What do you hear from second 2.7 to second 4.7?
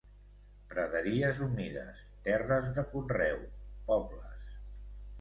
de conreu, pobles.